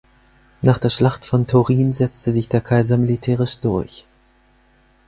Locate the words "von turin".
1.25-1.93